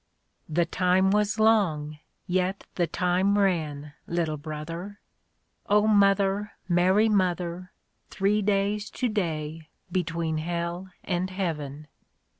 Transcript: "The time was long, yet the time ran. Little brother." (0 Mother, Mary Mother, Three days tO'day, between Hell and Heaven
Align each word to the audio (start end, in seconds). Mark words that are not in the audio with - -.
"The 0.49 0.65
time 0.65 1.11
was 1.11 1.37
long, 1.39 1.99
yet 2.25 2.65
the 2.73 2.87
time 2.87 3.37
ran. 3.37 3.93
Little 4.07 4.35
brother." 4.35 4.99
(0 5.67 5.85
Mother, 5.85 6.53
Mary 6.67 7.07
Mother, 7.07 7.71
Three 8.09 8.41
days 8.41 8.89
tO'day, 8.89 9.67
between 9.91 10.39
Hell 10.39 10.89
and 11.03 11.29
Heaven 11.29 11.85